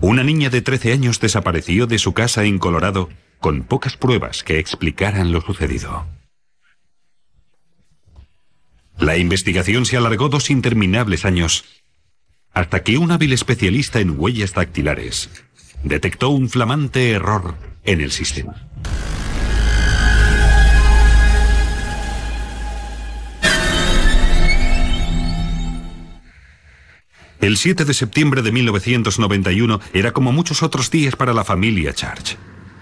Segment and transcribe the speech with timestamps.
[0.00, 3.08] Una niña de 13 años desapareció de su casa en Colorado
[3.40, 6.06] con pocas pruebas que explicaran lo sucedido.
[8.98, 11.64] La investigación se alargó dos interminables años
[12.52, 15.30] hasta que un hábil especialista en huellas dactilares
[15.82, 18.68] detectó un flamante error en el sistema.
[27.42, 32.36] El 7 de septiembre de 1991 era como muchos otros días para la familia Church.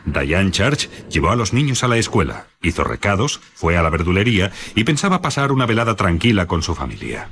[0.05, 4.53] Diane Church llevó a los niños a la escuela, hizo recados, fue a la verdulería
[4.75, 7.31] y pensaba pasar una velada tranquila con su familia.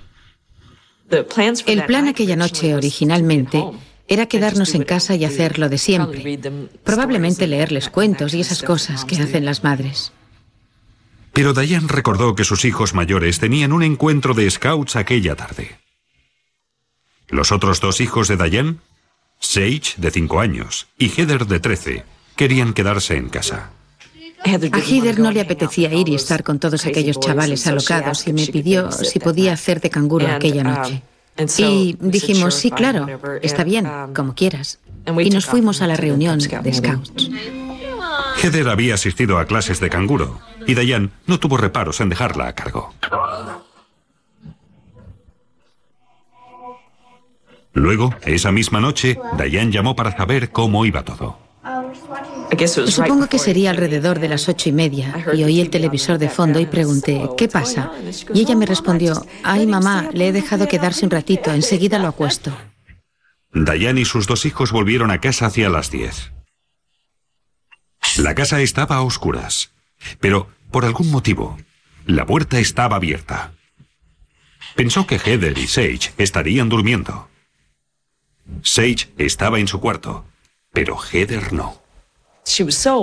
[1.67, 3.63] El plan aquella noche originalmente
[4.09, 6.41] era quedarnos en casa y hacer lo de siempre.
[6.83, 10.13] Probablemente leerles cuentos y esas cosas que hacen las madres.
[11.35, 15.77] Pero Diane recordó que sus hijos mayores tenían un encuentro de scouts aquella tarde.
[17.29, 18.77] Los otros dos hijos de Diane,
[19.39, 22.05] Sage, de 5 años, y Heather, de 13,
[22.37, 23.71] querían quedarse en casa.
[24.45, 28.47] A Heather no le apetecía ir y estar con todos aquellos chavales alocados y me
[28.47, 31.03] pidió si podía hacer de canguro aquella noche.
[31.59, 33.07] Y dijimos, sí, claro,
[33.43, 34.79] está bien, como quieras.
[35.07, 37.31] Y nos fuimos a la reunión de Scouts.
[38.43, 42.55] Heather había asistido a clases de canguro y Diane no tuvo reparos en dejarla a
[42.55, 42.95] cargo.
[47.79, 51.39] Luego, esa misma noche, Diane llamó para saber cómo iba todo.
[52.67, 56.59] Supongo que sería alrededor de las ocho y media y oí el televisor de fondo
[56.59, 57.93] y pregunté, ¿qué pasa?
[58.35, 62.57] Y ella me respondió, ay mamá, le he dejado quedarse un ratito, enseguida lo acuesto.
[63.53, 66.33] Diane y sus dos hijos volvieron a casa hacia las diez.
[68.17, 69.71] La casa estaba a oscuras,
[70.21, 71.57] pero por algún motivo,
[72.07, 73.53] la puerta estaba abierta.
[74.75, 77.29] Pensó que Heather y Sage estarían durmiendo.
[78.63, 80.25] Sage estaba en su cuarto,
[80.73, 81.81] pero Heather no.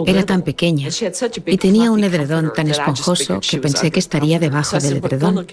[0.07, 0.89] Era tan pequeña
[1.45, 5.45] y tenía un edredón tan esponjoso que pensé que estaría debajo del edredón.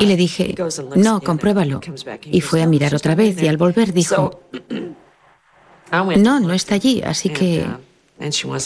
[0.00, 0.54] Y le dije,
[0.96, 1.80] no, compruébalo.
[2.24, 4.40] Y fue a mirar otra vez y al volver dijo,
[5.92, 7.64] no, no está allí, así que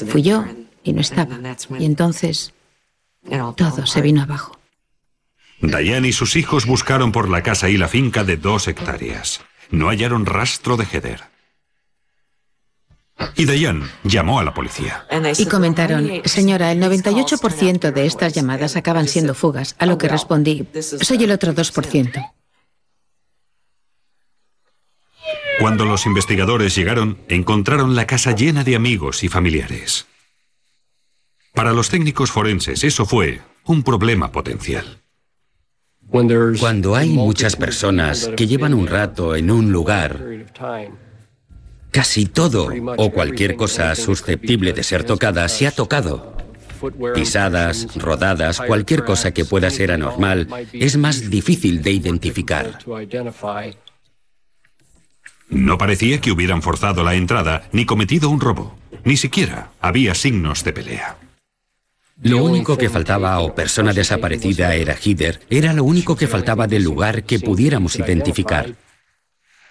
[0.07, 0.45] fui yo
[0.83, 1.39] y no estaba.
[1.79, 2.55] Y entonces
[3.57, 4.59] todo se vino abajo.
[5.61, 9.41] Diane y sus hijos buscaron por la casa y la finca de dos hectáreas.
[9.71, 11.23] No hallaron rastro de Heather.
[13.35, 15.07] Y Diane llamó a la policía.
[15.37, 20.67] Y comentaron, señora, el 98% de estas llamadas acaban siendo fugas, a lo que respondí,
[20.81, 22.33] soy el otro 2%.
[25.59, 30.07] Cuando los investigadores llegaron, encontraron la casa llena de amigos y familiares.
[31.53, 35.03] Para los técnicos forenses eso fue un problema potencial.
[36.11, 40.47] Cuando hay muchas personas que llevan un rato en un lugar,
[41.91, 46.37] casi todo o cualquier cosa susceptible de ser tocada se ha tocado.
[47.15, 52.79] Pisadas, rodadas, cualquier cosa que pueda ser anormal es más difícil de identificar.
[55.51, 58.79] No parecía que hubieran forzado la entrada ni cometido un robo.
[59.05, 61.17] Ni siquiera había signos de pelea.
[62.21, 66.83] Lo único que faltaba o persona desaparecida era Heather, era lo único que faltaba del
[66.83, 68.75] lugar que pudiéramos identificar.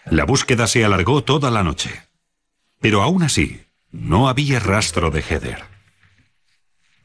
[0.10, 1.90] La búsqueda se alargó toda la noche.
[2.80, 5.64] Pero aún así, no había rastro de Heather.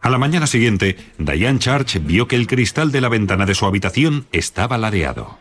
[0.00, 3.66] A la mañana siguiente, Diane Church vio que el cristal de la ventana de su
[3.66, 5.38] habitación estaba ladeado.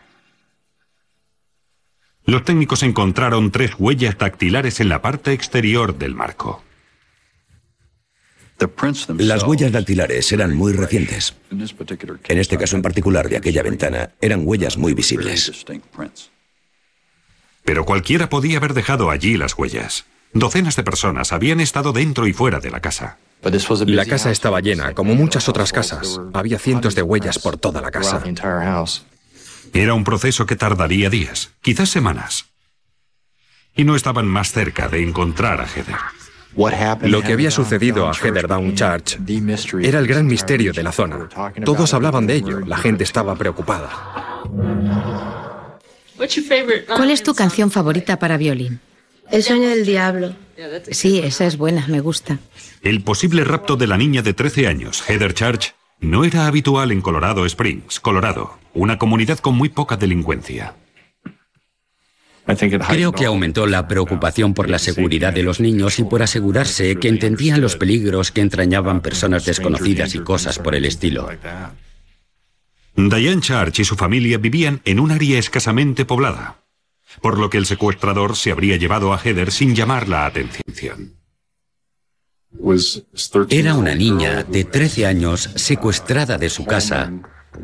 [2.24, 6.62] Los técnicos encontraron tres huellas dactilares en la parte exterior del marco.
[9.18, 11.34] Las huellas dactilares eran muy recientes.
[11.50, 15.64] En este caso en particular de aquella ventana, eran huellas muy visibles.
[17.64, 20.04] Pero cualquiera podía haber dejado allí las huellas.
[20.32, 23.18] Docenas de personas habían estado dentro y fuera de la casa.
[23.86, 26.20] La casa estaba llena, como muchas otras casas.
[26.32, 28.22] Había cientos de huellas por toda la casa.
[29.74, 32.46] Era un proceso que tardaría días, quizás semanas.
[33.74, 35.96] Y no estaban más cerca de encontrar a Heather.
[36.54, 39.18] Lo que había sucedido a Heather Down Church
[39.82, 41.28] era el gran misterio de la zona.
[41.64, 44.42] Todos hablaban de ello, la gente estaba preocupada.
[46.96, 48.80] ¿Cuál es tu canción favorita para violín?
[49.30, 50.34] El sueño del diablo.
[50.90, 52.38] Sí, esa es buena, me gusta.
[52.82, 57.00] El posible rapto de la niña de 13 años, Heather Church, no era habitual en
[57.00, 60.74] Colorado Springs, Colorado, una comunidad con muy poca delincuencia.
[62.44, 67.08] Creo que aumentó la preocupación por la seguridad de los niños y por asegurarse que
[67.08, 71.28] entendían los peligros que entrañaban personas desconocidas y cosas por el estilo.
[72.96, 76.58] Diane Church y su familia vivían en un área escasamente poblada,
[77.20, 81.14] por lo que el secuestrador se habría llevado a Heather sin llamar la atención.
[83.48, 87.12] Era una niña de 13 años secuestrada de su casa,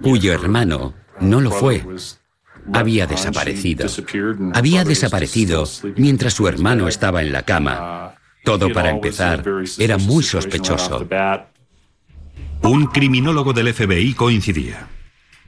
[0.03, 1.85] cuyo hermano no lo fue
[2.73, 3.87] había desaparecido.
[4.55, 5.65] Había desaparecido
[5.97, 8.15] mientras su hermano estaba en la cama.
[8.45, 9.45] Todo para empezar
[9.79, 11.07] era muy sospechoso.
[12.63, 14.89] Un criminólogo del FBI coincidía.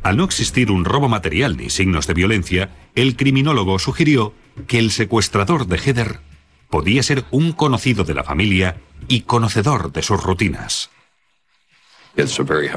[0.02, 4.32] Al no existir un robo material ni signos de violencia, el criminólogo sugirió
[4.66, 6.20] que el secuestrador de Heather
[6.70, 8.76] podía ser un conocido de la familia
[9.08, 10.90] y conocedor de sus rutinas.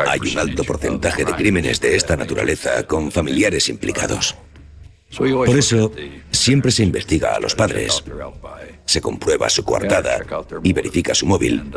[0.07, 4.35] Hay un alto porcentaje de crímenes de esta naturaleza con familiares implicados.
[5.17, 5.91] Por eso,
[6.31, 8.03] siempre se investiga a los padres,
[8.85, 10.19] se comprueba su coartada
[10.63, 11.71] y verifica su móvil.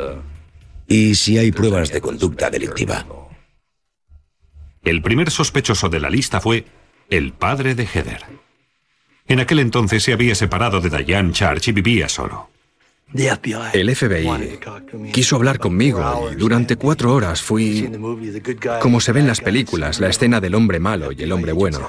[0.88, 3.06] Y si hay pruebas de conducta delictiva.
[4.82, 6.64] El primer sospechoso de la lista fue
[7.10, 8.24] el padre de Heather.
[9.26, 12.48] En aquel entonces se había separado de Diane Church y vivía solo.
[13.72, 14.58] El FBI
[15.12, 17.90] quiso hablar conmigo y durante cuatro horas fui,
[18.80, 21.88] como se ve en las películas, la escena del hombre malo y el hombre bueno,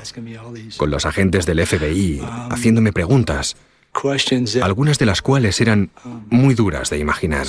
[0.78, 3.58] con los agentes del FBI haciéndome preguntas,
[4.62, 5.90] algunas de las cuales eran
[6.30, 7.48] muy duras de imaginar.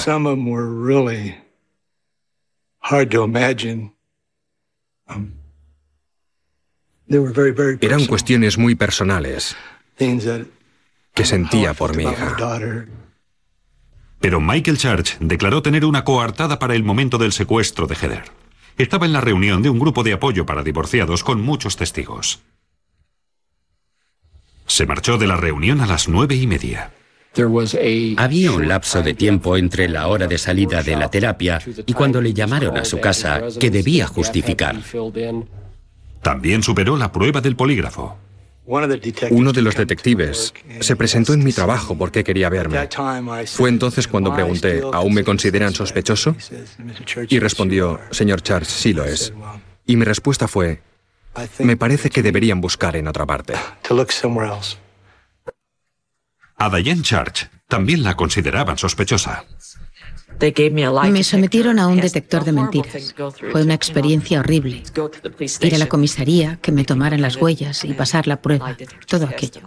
[7.80, 9.56] Eran cuestiones muy personales
[9.98, 12.36] que sentía por mi hija.
[14.20, 18.24] Pero Michael Church declaró tener una coartada para el momento del secuestro de Heather.
[18.76, 22.40] Estaba en la reunión de un grupo de apoyo para divorciados con muchos testigos.
[24.66, 26.92] Se marchó de la reunión a las nueve y media.
[28.16, 32.20] Había un lapso de tiempo entre la hora de salida de la terapia y cuando
[32.20, 34.76] le llamaron a su casa que debía justificar.
[36.22, 38.18] También superó la prueba del polígrafo.
[39.30, 42.86] Uno de los detectives se presentó en mi trabajo porque quería verme.
[43.46, 46.36] Fue entonces cuando pregunté, ¿aún me consideran sospechoso?
[47.30, 49.32] Y respondió, señor Charles, sí lo es.
[49.86, 50.82] Y mi respuesta fue,
[51.60, 53.54] me parece que deberían buscar en otra parte.
[56.56, 59.44] A Diane Church también la consideraban sospechosa.
[60.40, 63.14] Me sometieron a un detector de mentiras.
[63.50, 64.82] Fue una experiencia horrible.
[65.60, 68.76] Ir a la comisaría, que me tomaran las huellas y pasar la prueba,
[69.06, 69.60] todo aquello.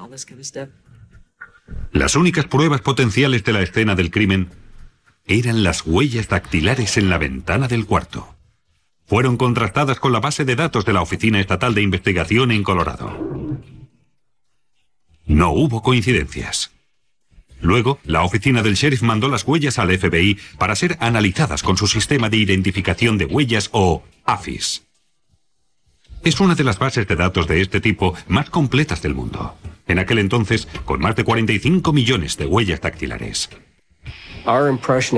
[1.91, 4.49] Las únicas pruebas potenciales de la escena del crimen
[5.25, 8.35] eran las huellas dactilares en la ventana del cuarto.
[9.05, 13.11] Fueron contrastadas con la base de datos de la Oficina Estatal de Investigación en Colorado.
[15.25, 16.71] No hubo coincidencias.
[17.61, 21.87] Luego, la oficina del sheriff mandó las huellas al FBI para ser analizadas con su
[21.87, 24.83] sistema de identificación de huellas o AFIS.
[26.23, 29.55] Es una de las bases de datos de este tipo más completas del mundo.
[29.87, 33.49] En aquel entonces, con más de 45 millones de huellas dactilares.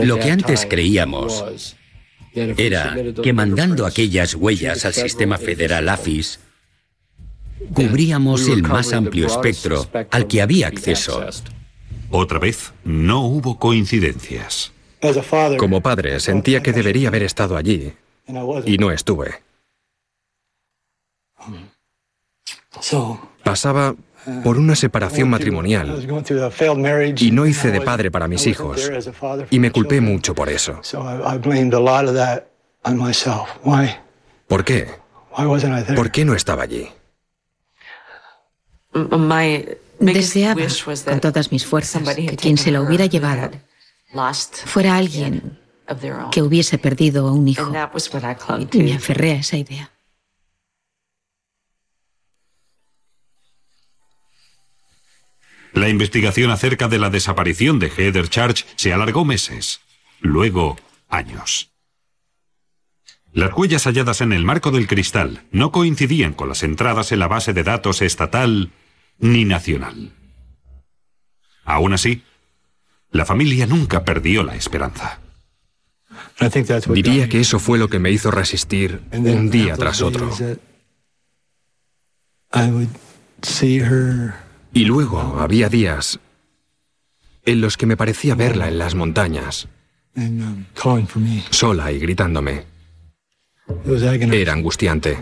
[0.04, 1.76] Lo que antes creíamos
[2.34, 6.40] era que mandando aquellas huellas al sistema federal AFIS,
[7.74, 11.26] cubríamos el más amplio espectro al que había acceso.
[12.16, 14.72] Otra vez, no hubo coincidencias.
[15.58, 17.92] Como padre, sentía que debería haber estado allí
[18.66, 19.42] y no estuve.
[23.44, 23.96] Pasaba
[24.44, 26.08] por una separación matrimonial
[27.18, 28.92] y no hice de padre para mis hijos
[29.50, 30.82] y me culpé mucho por eso.
[34.48, 34.88] ¿Por qué?
[35.96, 36.88] ¿Por qué no estaba allí?
[40.12, 40.62] Deseaba
[41.06, 43.52] con todas mis fuerzas que quien se lo hubiera llevado
[44.66, 45.60] fuera alguien
[46.32, 47.72] que hubiese perdido a un hijo.
[48.72, 49.90] Y me aferré a esa idea.
[55.74, 59.82] La investigación acerca de la desaparición de Heather Church se alargó meses,
[60.20, 60.78] luego
[61.10, 61.72] años.
[63.32, 67.28] Las huellas halladas en el marco del cristal no coincidían con las entradas en la
[67.28, 68.72] base de datos estatal
[69.20, 70.12] ni nacional.
[71.66, 72.24] Aún así,
[73.12, 75.20] La familia nunca perdió la esperanza.
[76.94, 80.32] Diría que eso fue lo que me hizo resistir un día tras otro.
[84.74, 86.20] Y luego había días
[87.46, 89.68] en los que me parecía verla en las montañas,
[91.52, 92.66] sola y gritándome.
[94.34, 95.20] Era angustiante.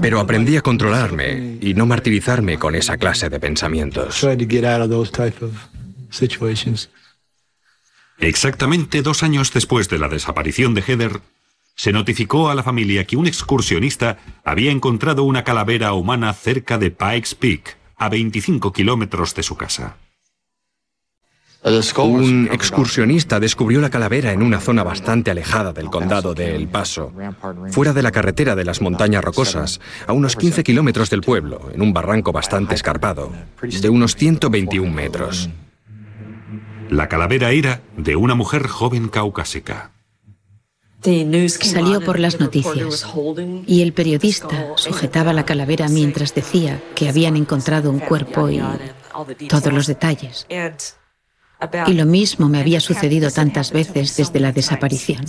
[0.00, 4.16] Pero aprendí a controlarme y no martirizarme con esa clase de pensamientos.
[8.18, 11.20] Exactamente dos años después de la desaparición de Heather,
[11.76, 16.90] se notificó a la familia que un excursionista había encontrado una calavera humana cerca de
[16.90, 19.96] Pikes Peak, a 25 kilómetros de su casa.
[21.64, 27.10] Un excursionista descubrió la calavera en una zona bastante alejada del condado de El Paso,
[27.70, 31.80] fuera de la carretera de las montañas rocosas, a unos 15 kilómetros del pueblo, en
[31.80, 35.48] un barranco bastante escarpado, de unos 121 metros.
[36.90, 39.90] La calavera era de una mujer joven caucásica.
[41.48, 43.06] Salió por las noticias
[43.66, 48.60] y el periodista sujetaba la calavera mientras decía que habían encontrado un cuerpo y
[49.48, 50.46] todos los detalles.
[51.86, 55.24] Y lo mismo me había sucedido tantas veces desde la desaparición.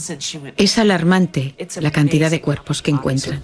[0.57, 3.43] Es alarmante la cantidad de cuerpos que encuentran.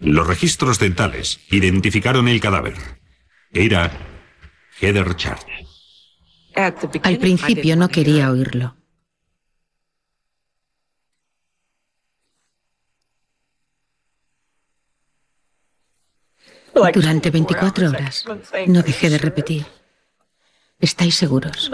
[0.00, 2.74] Los registros dentales identificaron el cadáver.
[3.52, 3.90] Era
[4.80, 5.46] Heather Chart.
[7.02, 8.76] Al principio no quería oírlo.
[16.92, 18.24] Durante 24 horas
[18.66, 19.66] no dejé de repetir.
[20.80, 21.70] ¿Estáis seguros?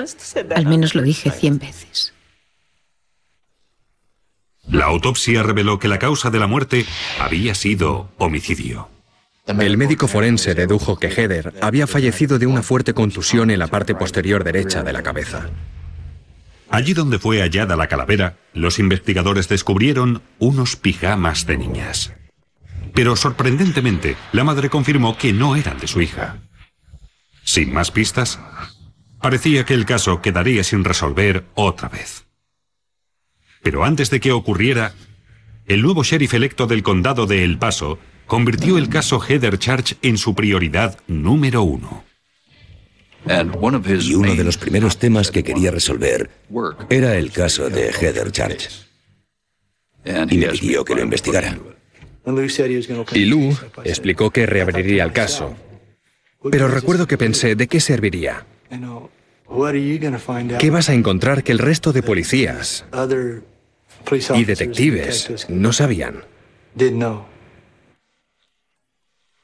[0.54, 2.12] Al menos lo dije 100 veces.
[4.68, 6.86] La autopsia reveló que la causa de la muerte
[7.20, 8.88] había sido homicidio.
[9.46, 13.94] El médico forense dedujo que Heather había fallecido de una fuerte contusión en la parte
[13.94, 15.50] posterior derecha de la cabeza.
[16.70, 22.12] Allí donde fue hallada la calavera, los investigadores descubrieron unos pijamas de niñas.
[22.94, 26.38] Pero sorprendentemente, la madre confirmó que no eran de su hija.
[27.44, 28.38] Sin más pistas,
[29.22, 32.24] parecía que el caso quedaría sin resolver otra vez.
[33.62, 34.92] Pero antes de que ocurriera,
[35.66, 40.18] el nuevo sheriff electo del condado de El Paso convirtió el caso Heather Church en
[40.18, 42.04] su prioridad número uno.
[43.24, 46.28] Y uno de los primeros temas que quería resolver
[46.90, 48.68] era el caso de Heather Church.
[50.04, 51.56] Y me pidió que lo investigara.
[53.12, 55.56] Y Lou explicó que reabriría el caso.
[56.50, 58.46] Pero recuerdo que pensé, ¿de qué serviría?
[60.58, 62.86] ¿Qué vas a encontrar que el resto de policías
[64.34, 66.24] y detectives no sabían?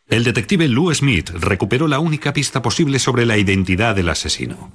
[0.09, 4.73] El detective Lou Smith recuperó la única pista posible sobre la identidad del asesino.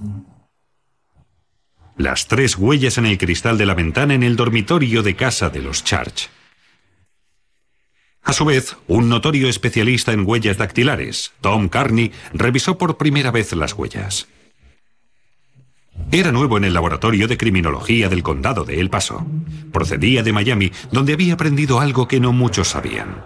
[1.98, 5.62] Las tres huellas en el cristal de la ventana en el dormitorio de casa de
[5.62, 6.30] los Church.
[8.22, 13.52] A su vez, un notorio especialista en huellas dactilares, Tom Carney, revisó por primera vez
[13.54, 14.28] las huellas.
[16.12, 19.26] Era nuevo en el laboratorio de criminología del condado de El Paso.
[19.72, 23.24] Procedía de Miami, donde había aprendido algo que no muchos sabían.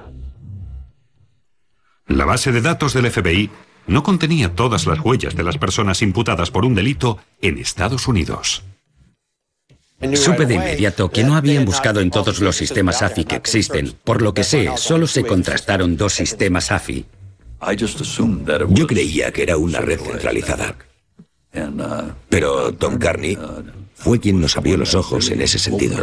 [2.08, 3.50] La base de datos del FBI
[3.88, 8.64] no contenía todas las huellas de las personas imputadas por un delito en Estados Unidos.
[10.14, 13.94] Supe de inmediato que no habían buscado en todos los sistemas AFI que existen.
[14.04, 17.06] Por lo que sé, solo se contrastaron dos sistemas AFI.
[18.70, 20.76] Yo creía que era una red centralizada.
[22.30, 23.38] Pero Tom Carney
[23.96, 25.98] fue quien nos abrió los ojos en ese sentido.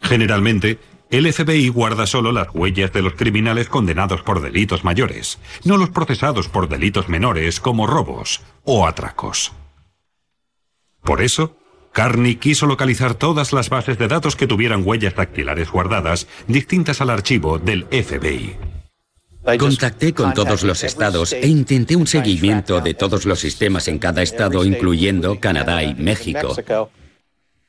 [0.00, 0.78] Generalmente,
[1.10, 5.90] el FBI guarda solo las huellas de los criminales condenados por delitos mayores, no los
[5.90, 9.52] procesados por delitos menores como robos o atracos.
[11.02, 11.56] Por eso,
[11.92, 17.10] Carney quiso localizar todas las bases de datos que tuvieran huellas dactilares guardadas, distintas al
[17.10, 18.56] archivo del FBI.
[19.58, 24.22] Contacté con todos los estados e intenté un seguimiento de todos los sistemas en cada
[24.22, 26.54] estado, incluyendo Canadá y México.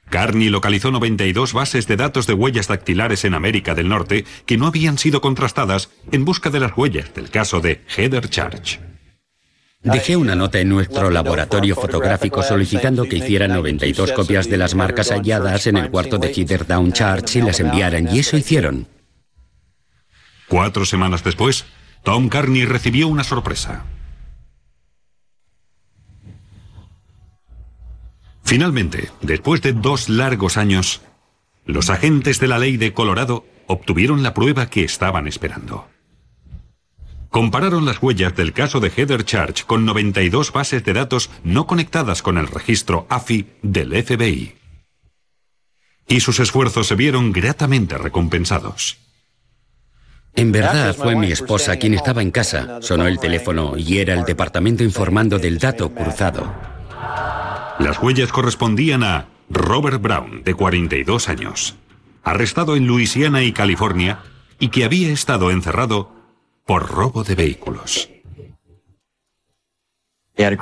[0.10, 4.68] Carney localizó 92 bases de datos de huellas dactilares en América del Norte que no
[4.68, 8.80] habían sido contrastadas en busca de las huellas del caso de Heather Church.
[9.82, 15.10] Dejé una nota en nuestro laboratorio fotográfico solicitando que hicieran 92 copias de las marcas
[15.10, 18.88] halladas en el cuarto de Heather Down Church y las enviaran, y eso hicieron.
[20.53, 21.65] Cuatro semanas después,
[22.03, 23.86] Tom Carney recibió una sorpresa.
[28.43, 31.01] Finalmente, después de dos largos años,
[31.65, 35.88] los agentes de la ley de Colorado obtuvieron la prueba que estaban esperando.
[37.29, 42.22] Compararon las huellas del caso de Heather Church con 92 bases de datos no conectadas
[42.22, 44.53] con el registro AFI del FBI.
[46.10, 49.00] Y sus esfuerzos se vieron gratamente recompensados.
[50.35, 52.79] En verdad fue mi esposa quien estaba en casa.
[52.81, 56.53] Sonó el teléfono y era el departamento informando del dato cruzado.
[57.79, 61.75] Las huellas correspondían a Robert Brown, de 42 años,
[62.23, 64.19] arrestado en Luisiana y California
[64.59, 66.11] y que había estado encerrado
[66.65, 68.09] por robo de vehículos.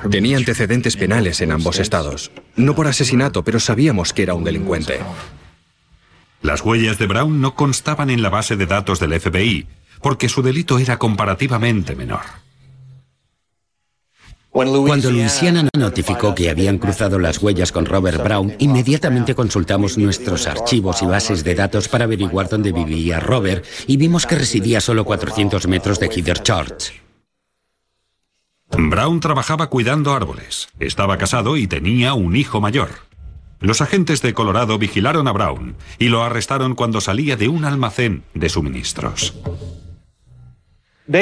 [0.10, 2.32] Tenía antecedentes penales en ambos estados.
[2.56, 5.00] No por asesinato, pero sabíamos que era un delincuente.
[6.42, 9.68] Las huellas de Brown no constaban en la base de datos del FBI,
[10.02, 12.22] porque su delito era comparativamente menor.
[14.52, 21.02] Cuando Luisiana notificó que habían cruzado las huellas con Robert Brown, inmediatamente consultamos nuestros archivos
[21.02, 25.06] y bases de datos para averiguar dónde vivía Robert y vimos que residía a solo
[25.06, 26.92] 400 metros de Heather Church.
[28.72, 33.11] Brown trabajaba cuidando árboles, estaba casado y tenía un hijo mayor.
[33.62, 38.24] Los agentes de Colorado vigilaron a Brown y lo arrestaron cuando salía de un almacén
[38.34, 39.36] de suministros.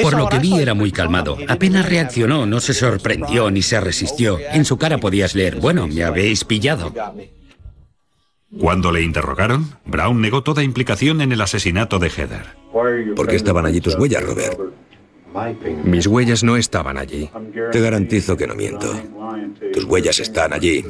[0.02, 1.38] Por lo que vi era muy calmado.
[1.48, 4.38] Apenas reaccionó, no se sorprendió ni se resistió.
[4.40, 6.94] En su cara podías leer, bueno, me habéis pillado.
[8.58, 12.46] Cuando le interrogaron, Brown negó toda implicación en el asesinato de Heather.
[13.16, 14.60] ¿Por qué estaban allí tus huellas, Robert?
[15.84, 17.30] Mis huellas no estaban allí.
[17.72, 18.92] Te garantizo que no miento.
[19.74, 20.84] Tus huellas están allí.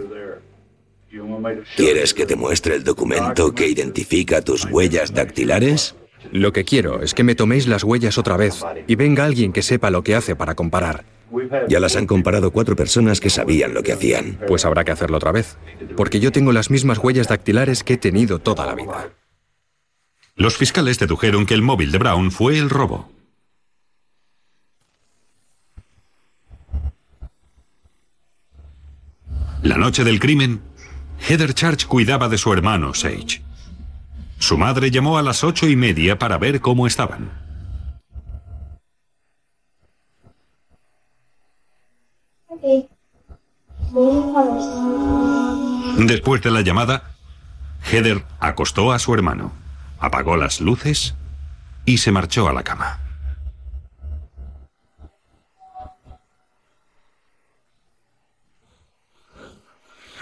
[1.76, 5.96] ¿Quieres que te muestre el documento que identifica tus huellas dactilares?
[6.32, 9.62] Lo que quiero es que me toméis las huellas otra vez y venga alguien que
[9.62, 11.06] sepa lo que hace para comparar.
[11.68, 14.40] Ya las han comparado cuatro personas que sabían lo que hacían.
[14.48, 15.58] Pues habrá que hacerlo otra vez,
[15.96, 19.10] porque yo tengo las mismas huellas dactilares que he tenido toda la vida.
[20.36, 23.12] Los fiscales dedujeron que el móvil de Brown fue el robo.
[29.62, 30.62] La noche del crimen,
[31.28, 33.42] Heather Church cuidaba de su hermano Sage.
[34.40, 37.30] Su madre llamó a las ocho y media para ver cómo estaban.
[45.98, 47.16] Después de la llamada,
[47.92, 49.52] Heather acostó a su hermano,
[50.00, 51.16] apagó las luces
[51.86, 53.09] y se marchó a la cama.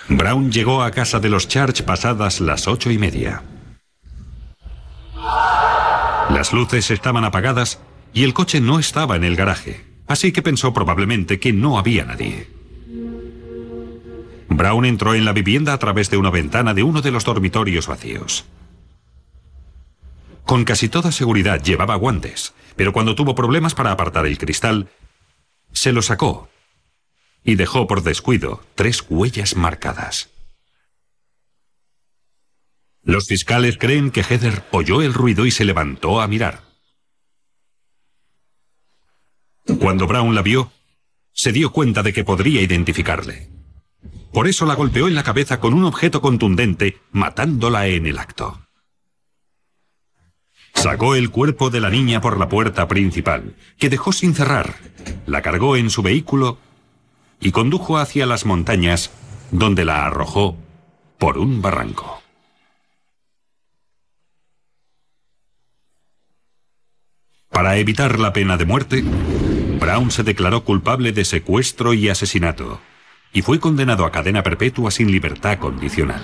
[0.10, 3.44] Brown llegó a casa de los Church pasadas las ocho y media.
[6.30, 7.80] Las luces estaban apagadas
[8.14, 12.06] y el coche no estaba en el garaje, así que pensó probablemente que no había
[12.06, 12.50] nadie.
[14.50, 17.88] Brown entró en la vivienda a través de una ventana de uno de los dormitorios
[17.88, 18.46] vacíos.
[20.46, 24.88] Con casi toda seguridad llevaba guantes, pero cuando tuvo problemas para apartar el cristal,
[25.74, 26.50] se lo sacó
[27.48, 30.30] y dejó por descuido tres huellas marcadas.
[33.04, 36.62] Los fiscales creen que Heather oyó el ruido y se levantó a mirar.
[39.80, 40.74] Cuando Brown la vio,
[41.32, 43.50] se dio cuenta de que podría identificarle.
[44.34, 48.60] Por eso la golpeó en la cabeza con un objeto contundente, matándola en el acto.
[50.74, 54.76] Sacó el cuerpo de la niña por la puerta principal, que dejó sin cerrar,
[55.26, 56.60] la cargó en su vehículo
[57.40, 59.12] y condujo hacia las montañas,
[59.52, 60.58] donde la arrojó
[61.18, 62.22] por un barranco.
[67.50, 69.04] Para evitar la pena de muerte,
[69.80, 72.80] Brown se declaró culpable de secuestro y asesinato
[73.34, 76.22] y fue condenado a cadena perpetua sin libertad condicional.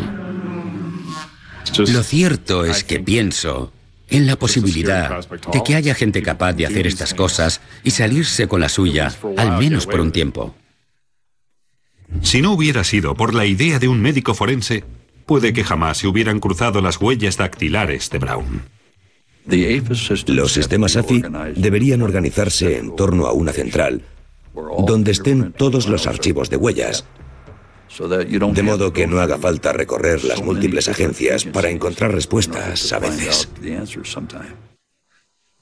[1.77, 3.73] Lo cierto es que pienso
[4.09, 8.61] en la posibilidad de que haya gente capaz de hacer estas cosas y salirse con
[8.61, 10.55] la suya, al menos por un tiempo.
[12.21, 14.83] Si no hubiera sido por la idea de un médico forense,
[15.25, 18.61] puede que jamás se hubieran cruzado las huellas dactilares de Brown.
[20.27, 21.23] Los sistemas AFI
[21.55, 24.03] deberían organizarse en torno a una central,
[24.85, 27.05] donde estén todos los archivos de huellas,
[27.99, 33.49] de modo que no haga falta recorrer las múltiples agencias para encontrar respuestas a veces.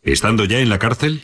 [0.04, 1.24] Estando ya en la cárcel,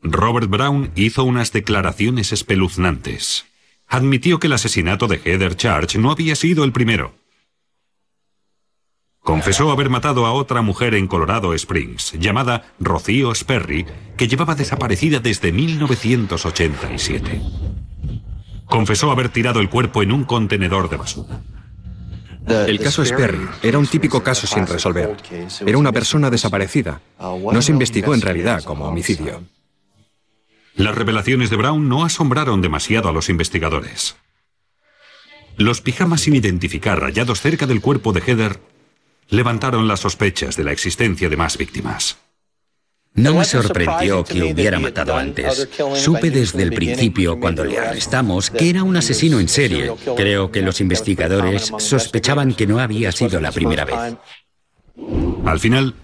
[0.00, 3.46] Robert Brown hizo unas declaraciones espeluznantes
[3.88, 7.14] admitió que el asesinato de Heather Church no había sido el primero.
[9.20, 13.84] Confesó haber matado a otra mujer en Colorado Springs, llamada Rocío Sperry,
[14.16, 17.42] que llevaba desaparecida desde 1987.
[18.66, 21.40] Confesó haber tirado el cuerpo en un contenedor de basura.
[22.46, 25.16] El caso Sperry era un típico caso sin resolver.
[25.66, 27.00] Era una persona desaparecida.
[27.18, 29.42] No se investigó en realidad como homicidio.
[30.76, 34.16] Las revelaciones de Brown no asombraron demasiado a los investigadores.
[35.56, 38.60] Los pijamas sin identificar hallados cerca del cuerpo de Heather
[39.28, 42.18] levantaron las sospechas de la existencia de más víctimas.
[43.14, 45.66] No me sorprendió que hubiera matado antes.
[45.94, 49.90] Supe desde el principio, cuando le arrestamos, que era un asesino en serie.
[50.14, 54.18] Creo que los investigadores sospechaban que no había sido la primera vez.
[55.46, 55.94] Al final,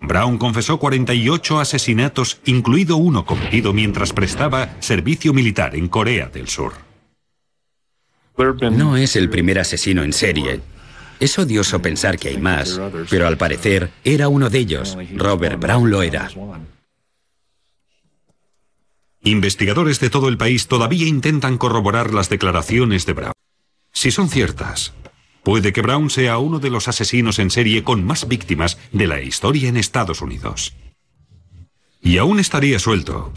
[0.00, 6.72] Brown confesó 48 asesinatos, incluido uno cometido mientras prestaba servicio militar en Corea del Sur.
[8.72, 10.60] No es el primer asesino en serie.
[11.20, 14.96] Es odioso pensar que hay más, pero al parecer era uno de ellos.
[15.14, 16.30] Robert Brown lo era.
[19.22, 23.32] Investigadores de todo el país todavía intentan corroborar las declaraciones de Brown.
[23.92, 24.94] Si son ciertas,
[25.50, 29.20] puede que Brown sea uno de los asesinos en serie con más víctimas de la
[29.20, 30.74] historia en Estados Unidos.
[32.00, 33.32] Y aún estaría suelto,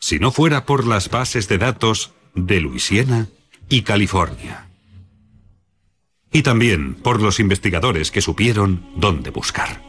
[0.00, 3.28] si no fuera por las bases de datos de Luisiana
[3.68, 4.66] y California
[6.32, 9.80] y también por los investigadores que supieron dónde buscar.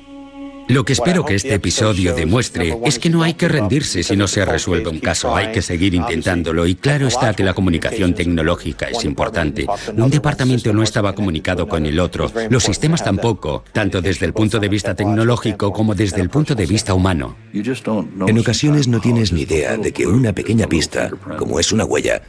[0.68, 4.28] Lo que espero que este episodio demuestre es que no hay que rendirse si no
[4.28, 8.88] se resuelve un caso, hay que seguir intentándolo y claro está que la comunicación tecnológica
[8.88, 9.68] es importante.
[9.96, 14.60] Un departamento no estaba comunicado con el otro, los sistemas tampoco, tanto desde el punto
[14.60, 17.36] de vista tecnológico como desde el punto de vista humano.
[17.54, 22.22] En ocasiones no tienes ni idea de que una pequeña pista, como es una huella,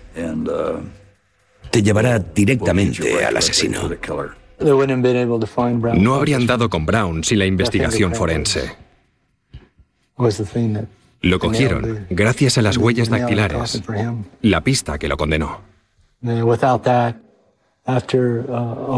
[1.70, 3.90] te llevará directamente al asesino.
[5.94, 8.74] No habrían dado con Brown sin la investigación forense.
[11.22, 13.82] Lo cogieron gracias a las huellas dactilares,
[14.42, 15.60] la pista que lo condenó.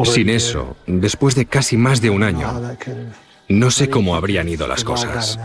[0.05, 2.49] Sin eso, después de casi más de un año,
[3.49, 5.39] no sé cómo habrían ido las cosas.